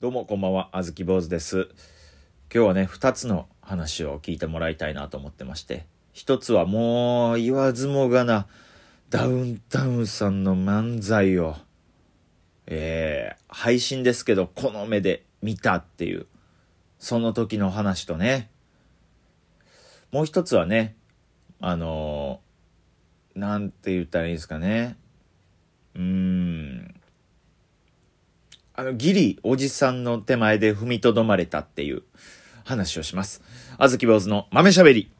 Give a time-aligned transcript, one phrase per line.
[0.00, 1.68] どうもこんばんは、あずき坊主です。
[2.50, 5.84] 今日はね、二つの話を聞いてもらいたいなと思ってまして、
[6.14, 8.46] 一つはもう言わずもがな、
[9.10, 11.54] ダウンタウンさんの漫才を、
[12.66, 16.26] えー、配信ですけど、この目で見たっていう、
[16.98, 18.48] その時の話とね、
[20.12, 20.96] もう一つはね、
[21.60, 24.96] あのーなんて言ったらいいですかね、
[25.94, 26.99] うーん、
[28.80, 32.02] あの、ギリ、おじさんの手前で踏みとどまれたっていう
[32.64, 33.42] 話をします。
[33.76, 35.10] あずき坊主の豆しゃべり。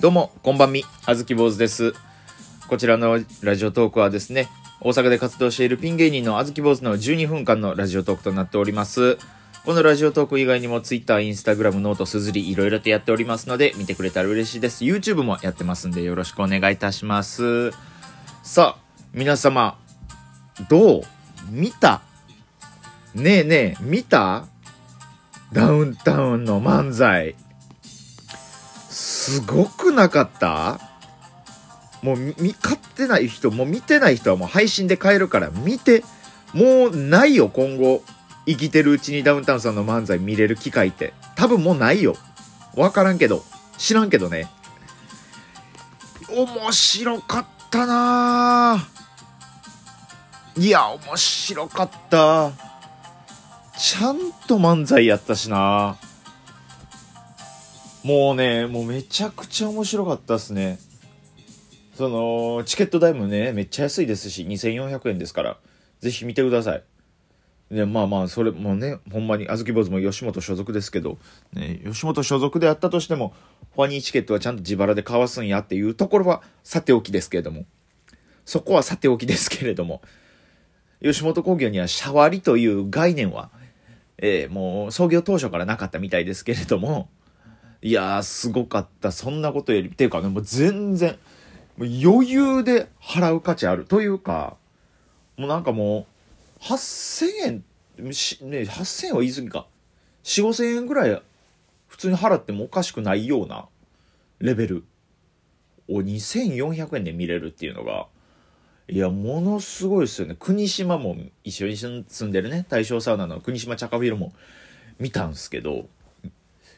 [0.00, 1.94] どうも、こんばんみ、あずき坊主です。
[2.66, 4.48] こちらのラジオトークはですね、
[4.84, 9.16] 大阪で活動しているピン芸人のあずき坊主の12分間のラジオトークとなっております。
[9.64, 14.82] このラジオトーク以外にも Twitter、Instagram、 note、SUZURI、いろいろとやっておりますので、見てくれたら嬉しいです。
[14.84, 17.70] YouTube もやってますんで、よろしくお願いいたします。
[18.42, 19.78] さあ、皆様、
[20.68, 21.02] どう
[21.48, 22.02] 見た？
[23.14, 24.46] ねえねえ、見た？
[25.52, 27.36] ダウンタウンの漫才。
[27.82, 30.80] すごくなかった？
[32.02, 36.04] もう見買ってない人もう見てない人はもう配信で買えるから見て。
[36.52, 38.02] もうないよ今後。
[38.44, 41.14] 生きてるうちにダウンタウンさんの漫才見れる機会って。
[41.36, 42.16] 多分もうないよ。
[42.76, 43.44] わからんけど。
[43.78, 44.48] 知らんけどね。
[46.28, 48.76] 面白かったな。
[50.56, 52.52] ぁいや面白かった。
[53.78, 55.96] ちゃんと漫才やったしな。
[58.04, 60.78] もうねもうめちゃくちゃ面白かったっすね。
[61.94, 65.58] そのチケット代もねめっちゃ安いですし2400円ですから
[66.00, 66.82] ぜひ見てください。
[67.70, 71.18] でまあまあそれもねほんまにあずき坊主も吉本所属ですけど、
[71.54, 73.32] ね、吉本所属であったとしても
[73.74, 77.64] ファニーチケットはちゃんと自腹で買わすんやっていうところはさておきですけれども。
[78.44, 80.02] そこはさておきですけれども。
[81.02, 83.50] 吉本興業にはシャワリという概念は、
[84.18, 87.08] えーもう創業当初からなかったみたいですけれども。
[87.80, 89.10] いやーすごかった。
[89.12, 91.16] そんなことよりっていうかねもう全然
[91.76, 94.56] もう余裕で払う価値あるというか
[95.36, 96.06] もうなんかも
[96.60, 97.62] う8000
[98.00, 99.66] 円しね8000円は言い過ぎか。
[100.24, 101.22] 4 5 0 0 0円ぐらい
[101.88, 103.66] 普通に払ってもおかしくないような
[104.38, 104.84] レベル。
[105.88, 108.06] を2400円で見れるっていうのが
[108.88, 110.36] いやものすごいですよね。
[110.38, 112.66] 国島も一緒に住んでるね。
[112.68, 114.32] 大正サウナの国島チャカビルも
[114.98, 115.86] 見たんすけど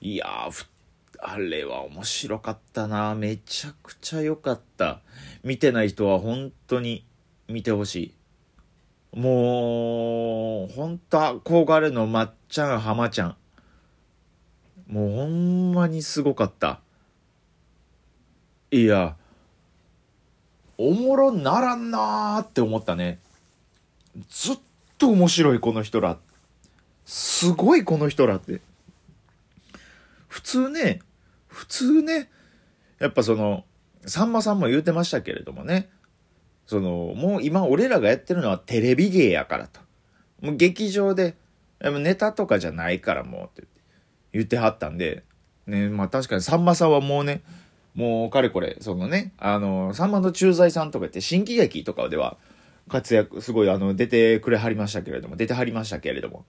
[0.00, 0.66] いやー
[1.18, 3.14] あれは面白かったな。
[3.14, 5.00] めちゃくちゃ良かった。
[5.42, 7.04] 見てない人は本当に
[7.48, 9.18] 見てほしい。
[9.18, 13.36] もう本当憧れのまっちゃん浜ちゃん。
[14.88, 16.80] もうほんまにすごかった。
[18.70, 19.16] いや
[20.78, 23.18] おもろならんなーって思ったね。
[24.28, 24.58] ずっ
[24.98, 26.18] と面白いこの人ら。
[27.04, 28.60] すごいこの人らって。
[30.36, 31.00] 普通ね
[31.46, 32.28] 普通ね
[32.98, 33.64] やっぱその
[34.04, 35.88] さんまさんも言うてましたけれどもね
[36.66, 39.80] そのもう今俺らがやってるのはテレビ芸やからと。
[40.42, 41.36] もう劇場で
[41.80, 43.68] ネタとかじゃないからもうって
[44.34, 45.24] 言ってはったんで
[45.66, 47.42] ねまあ確かにさんまさんはもうね
[47.94, 52.36] もうかれこれそのねあのさんまの駐在さんとか言って新喜劇とかでは
[52.88, 56.44] 活躍すごいあの出てくれはりましたけれども出てはりましたけれども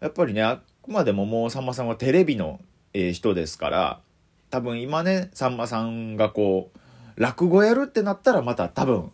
[0.00, 2.60] やっぱりねあくまでももうさんまさんはテレビの、
[2.98, 4.00] えー人ですから
[4.48, 9.12] 多分今ねさんまさんがこう落語やるってなったらまた多分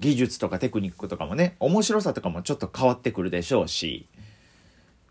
[0.00, 4.06] 技術とかテクニックとかもね面白さとかもちょっと変わってくるでしょうし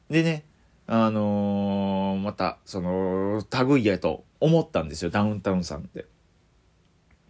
[0.10, 0.44] でね
[0.88, 6.06] あのーまたその類やと思ったんですよダウンタウンさんって。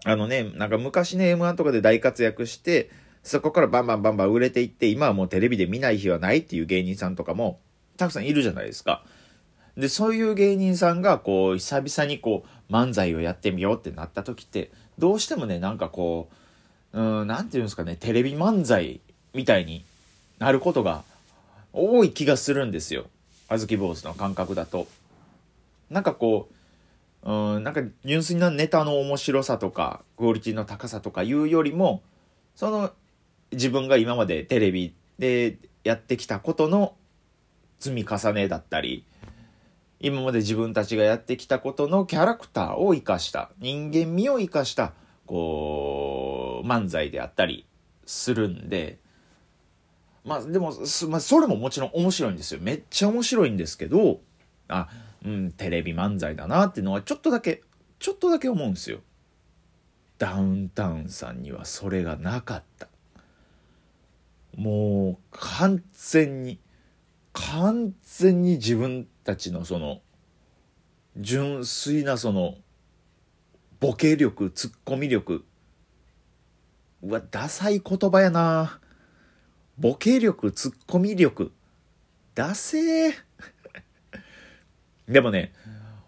[0.03, 2.89] あのねなんか昔ね m 1とかで大活躍して
[3.23, 7.59] そこからバンバンバンバン売れていって今はもうテレビで見ない日はないっていう芸人さんとかも
[7.97, 9.03] たくさんいるじゃないですか。
[9.77, 16.30] でそういう芸人さんがこう久々にこう漫才をやってみようってなった時ってどうしてもねなんかこ
[16.94, 19.01] ううんなんていうんですかねテレビ漫才
[19.33, 19.83] みたいに
[20.39, 21.04] なることが
[21.74, 23.06] 多い気がするんですよ
[23.50, 24.88] あずき坊主の感覚だと。
[25.89, 26.50] なんかこ
[27.24, 32.01] ううんなんか純粋なネタの面白さとかクオリティの高さとかいうよりも
[32.56, 32.92] その
[33.51, 36.95] 自分が今までテレビでやってきたことの
[37.80, 39.04] 積み重ねだったり
[40.00, 44.94] 今まで自分たちがやってきたことのキャラクターを生かした人間味を生かした
[45.25, 47.65] こう漫才であったり
[48.06, 49.00] するんで
[50.25, 50.74] まあでも、
[51.07, 52.59] まあ、それももちろん面白いんですよ。
[52.59, 54.21] めっちゃ面白いんですけど、
[54.68, 54.89] あ、
[55.24, 57.62] うん、テレビ漫才だなっていうのはちょっとだけ、
[58.00, 59.00] ちょっとだけ思うんですよ。
[60.18, 62.88] ダウンタウンさんにはそれがなかった。
[64.56, 66.57] もう完全に、
[67.35, 70.01] 完全に自分たちのその、
[71.17, 72.55] 純粋なその、
[73.81, 75.43] ボケ力、ツッコミ力。
[77.03, 78.79] うわ、ダサい言葉やな。
[79.77, 81.51] ボケ力、ツッコミ力。
[82.35, 83.13] ダセー。
[85.09, 85.53] でもね、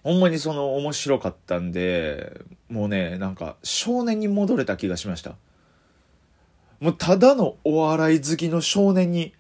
[0.03, 2.39] ほんまにその面白かったんで、
[2.69, 5.35] もうね、なんか少年に戻れた気がしました。
[6.79, 9.33] もうただのお笑い好きの少年に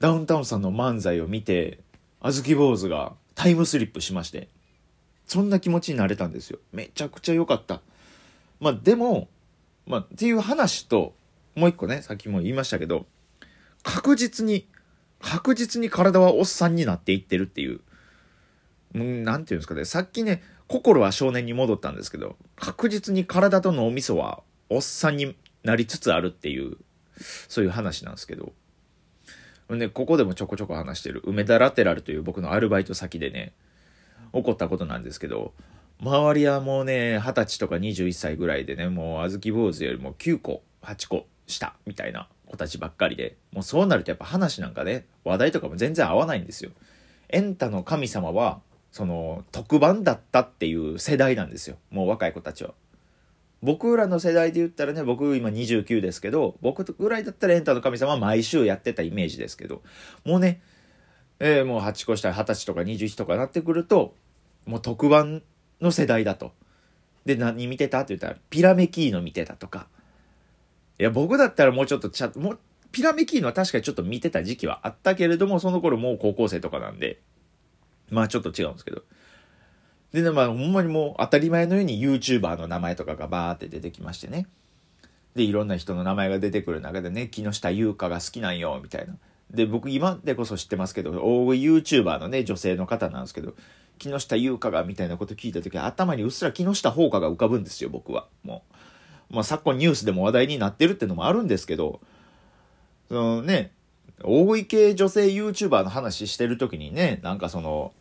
[0.00, 1.80] ダウンタウンさんの漫才を見て、
[2.20, 4.48] あずき坊主がタイムスリップしまして、
[5.26, 6.58] そんな気持ちになれたんですよ。
[6.72, 7.80] めちゃくちゃ良かった。
[8.60, 9.28] まあでも、
[9.86, 11.14] まあっていう話と、
[11.54, 13.06] もう一個ね、さっきも言いましたけど、
[13.82, 14.66] 確実に、
[15.20, 17.80] 確実に体はおっさんになっていってるっていう。
[18.94, 26.76] うんなんていうんですかね、さっきね、心は少年に戻ったんですけど、確実に体と脳みそはおっさんになりつつあるっていう、
[27.48, 28.52] そういう話なんですけど。
[29.70, 33.52] ね、ここでもちょこちょこ話してる、梅田ラテラルという僕のアルバイト先でね、
[34.32, 35.52] 起こったことなんですけど、
[36.00, 46.70] 周りはもうね、20歳とか21歳ぐらいでね、もう小豆坊主よりも9個、8個下みたいな子たちばっかりで、もうそうなるとやっぱ話なんかね、話題とかも全然合わないんですよ。
[47.30, 48.60] エンタの神様は、
[48.92, 51.76] その、特番だったっていう世代なんですよ。
[51.90, 52.74] もう若い子たちは。
[53.64, 59.82] 僕らの世代で言ったらね、僕今29ですけど、僕ぐらいだったらエンタの神様毎週やってたイメージですけど、
[60.22, 60.60] もうね、
[61.40, 64.14] えー、もう8個下20歳とか21とかなってくると、
[64.66, 65.42] もう特番
[65.80, 66.52] の世代だと。
[67.24, 69.86] で、何見てたって言ったら、ピラメキーノ見てたとか、
[71.00, 72.58] いや、僕だったらもうちょっとちゃ、もう、
[72.92, 77.18] ピラメキーノは確かにちょっと見てた時期はあったけれども、その頃もう高校生とかなんで、
[78.10, 79.04] まあちょっと違うんですけど。
[80.14, 84.46] でね、まあほんまにもう当たり前のように YouTuber の名前とかがバーって出てきましてね。
[85.34, 89.16] で、いろんな人の名前が出てくる中でね、木下優香が好きなんよ、みたいな。
[89.50, 93.54] で、僕今でこそ知ってますけど、大食い YouTuber のね、女性の方なんですけど、
[93.98, 98.28] 木下優香がみたいなこと聞いた時頭にうっすら木下ほうかが浮かぶんですよ、僕は。
[98.44, 98.62] も
[99.32, 99.34] う。
[99.34, 102.00] まあ、昨今ニュースでも話題になってるってのもあるんですけど、
[103.08, 103.72] そのね、
[104.22, 107.92] 大食い系女性 YouTuber の話してる時にね、なんかその、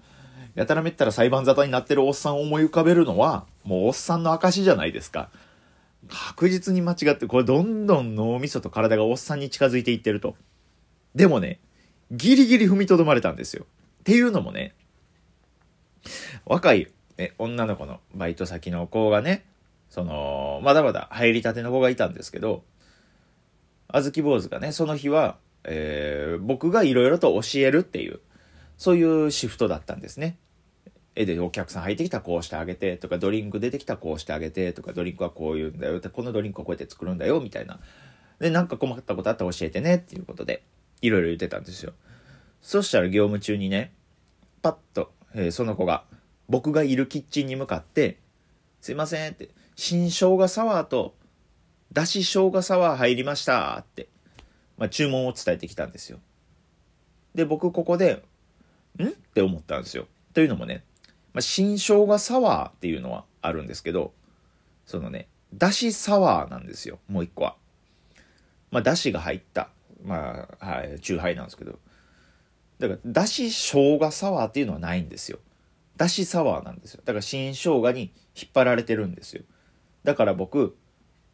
[0.56, 5.30] やたらめったら裁判沙汰になってるおっさんを思い浮かべるのは、もうおっさんの証じゃないですか。
[6.10, 10.36] 確実に間違って、これどんどん脳みそと体がおっさんに近づいていってると。
[11.16, 11.60] でもね、
[12.12, 13.66] ギリギリ踏みとどまれたんですよ。
[14.02, 14.76] っていうのもね、
[16.46, 19.46] 若い、ね、女の子のバイト先の子がね、
[19.90, 22.64] その、まだまだ入りたての子がいたんですけど、
[23.88, 28.20] あずき坊主がね、その日は、えー、僕がいろいろと教えるっていう、
[28.78, 30.38] そういうシフトだったんですね。
[31.16, 37.80] 絵でお客さん入ってきたらこうしてあげてとか、ドリンク出てきたらこうしてあげてとか、ドリンクはこういうんだよ、このドリンクはこうやって作るんだよみたいな。
[38.40, 40.64] で、なんか困ったことあったら教えてねっていうことで、
[41.02, 41.94] いろいろ言ってたんですよ。
[42.62, 43.94] そしたら業務中にね、
[44.62, 46.06] パッと、えー、その子が、
[46.50, 48.18] 僕がいるキッチンに向かって、
[48.82, 51.16] すいませんって、新生姜サワーと、
[51.92, 54.08] だし生姜サワー入りましたって、
[54.78, 56.20] まあ、注文を伝えてきたんですよ。
[57.36, 58.24] で、僕ここで、
[59.00, 59.08] ん？
[59.08, 60.08] って思ったんですよ。
[60.34, 60.84] というのもね、
[61.34, 64.14] まあ、新生姜サワーっていうのはあるんですけど、
[64.86, 67.56] そのね、だしサワーなんですよ、もう一個は。
[68.72, 69.70] まあ、だしが入った、
[70.04, 71.80] まあ、はい、チューハイなんですけど。
[72.80, 75.40] だから、だし生姜サワーっていうのはないんですよ。
[75.96, 77.02] だしサワーなんですよ。
[77.06, 79.44] だから、新生姜に引っ張られてるんですよ。
[80.04, 80.76] だから僕、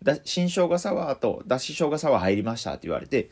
[0.03, 3.29] だ新生姜サワーとだし生姜サワー入りましたって言われて、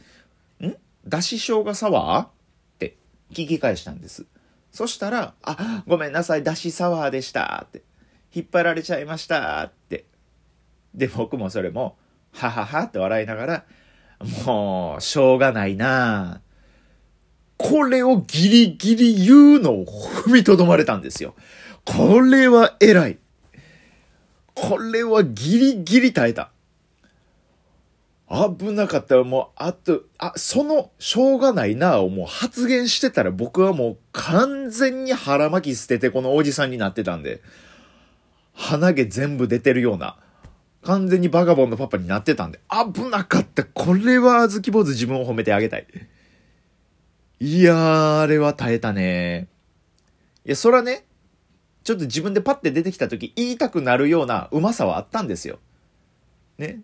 [0.59, 0.73] ん？
[1.07, 2.36] だし生姜サワー？
[3.31, 4.25] 聞き返したんです。
[4.71, 7.83] そしたら、あ、ごめんなさい、だしサワーでしたって。
[8.33, 10.05] 引っ張られちゃいましたって。
[10.93, 11.97] で、僕もそれも、
[12.33, 13.65] はははって笑いながら、
[14.45, 16.41] もう、しょうがないな
[17.57, 21.35] これをギリギリ言うのを踏みとどまれたんですよ。
[21.85, 23.17] これは偉い。
[24.53, 26.51] これはギリギリ耐えた。
[28.29, 37.41] 危なかったらもう、あと、あ、その、しょうがないなをもう発言してたら僕はもう完全に腹巻き捨ててこのおじさんになってたんで、
[38.53, 40.17] 鼻毛全部出てるような、
[40.83, 43.63] 完全にバガボンのパパになってたんで、危なかった。
[43.63, 45.87] これはあずき坊主自分を褒めてあげたい。
[47.39, 49.47] いやー、あれは耐えたね。
[50.45, 51.05] いや、そらね、
[51.83, 55.59] ちょっと自分でパッて出てきた時言いたくなるようなうまさはあったんですよ。
[56.57, 56.81] ね。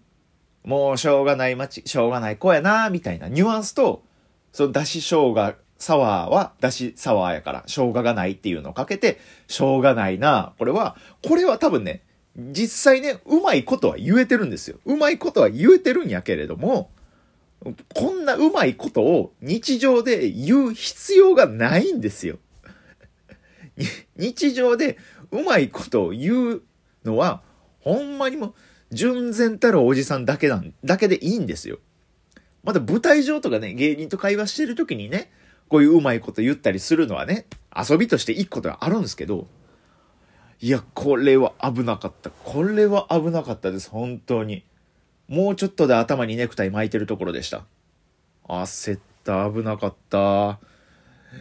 [0.64, 4.04] もうしょうがない街、しょうがない子やな、みたいなニュアンスと、
[4.52, 10.54] そのだし生姜サワーはだしサワーやから、生姜がないっていうのをかけて、しょうがないな。
[10.58, 10.96] これは、
[11.28, 12.04] これは多分ね、
[12.36, 14.78] 実際ね、うまいことは言えてるんですよ。
[14.86, 16.90] うまいことは言えてるんやけれども、
[17.94, 22.40] こんなうまいことを日常で言う必要がないんですよ。
[24.18, 24.98] 日常で
[25.32, 26.62] うまいことを言う
[27.04, 27.42] のは、
[27.80, 28.56] ほんまにも
[28.94, 31.80] 純然たるおじさんだけなん、だけでいいんですよ。
[32.64, 35.32] また舞台上とかね、芸人と会話してる時にね、
[35.68, 37.46] こういううまいこと言ったりするのはね、
[37.76, 39.48] 遊びとして一個ではあるんですけど、
[40.62, 42.30] いや、これは危なかった。
[42.30, 44.64] これは危なかったです、本当に。
[45.28, 47.66] もうちょっとで頭にネクタイ巻いてるところでした。
[48.48, 50.60] 焦った、危なかった。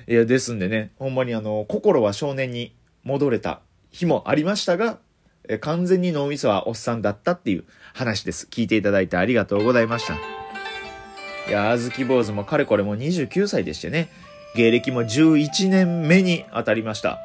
[0.09, 4.99] いや、ですんでね、ほんまにあの、心は少年に戻れた日もありましたが、
[5.49, 8.47] え完全に脳みそはおっさんだったっていう話です。
[8.51, 10.15] 聞いていただいてありがとうございました。
[11.49, 14.09] いや、あずき坊主もかれこれも29歳でしてね、
[14.55, 17.19] 芸歴も11年目に当たりました。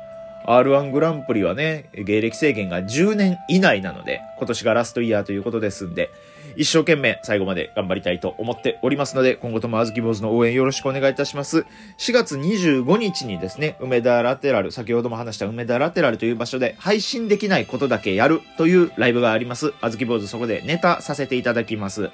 [0.47, 6.09] R1 グランプリはね、芸歴制限が10年以内なので、今年がラストイヤーということですんで、
[6.57, 11.65] 一生懸命最後まで頑張りたいと思っておりますので、今後ともあずき坊主の応援よろしくお願いいたします。
[11.99, 19.73] 4月25日にですね、梅田ラテラル、先ほども話した梅田ラテラルという場所で配信できないことだけやるというライブがあります。
[19.81, 22.09] あずき坊主そこでネタさせていただきます。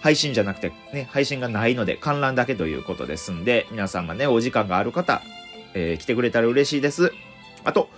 [0.00, 5.22] 配信じゃなくてね、配信がないので観覧だけということですんで、皆さんがね、お時間がある方、
[5.74, 7.12] えー、来てくれたら嬉しいです。
[7.64, 7.88] あと、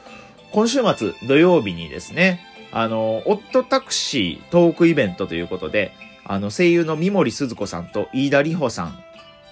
[0.53, 2.41] 今週末土曜日にですね、
[2.73, 5.93] あの、オットタクシートークイベントということで、
[6.25, 8.99] あの、声優の三森鈴子さんと飯田里穂さん、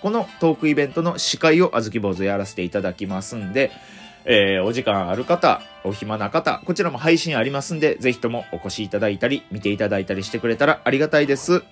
[0.02, 3.72] このトークイベントの司会をあずき坊主やらせていただきますんで、
[4.25, 11.62] えー、お時間ある方、お暇な方、こちらも配信ありますんで、ぜひともお越しいただいたり、見ていただいたりしてくれたらありがたいです。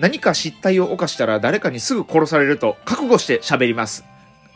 [0.00, 4.04] 何か失態を犯したら誰かにすぐ殺されると覚悟して喋ります。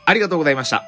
[0.05, 0.85] ありがとうございました。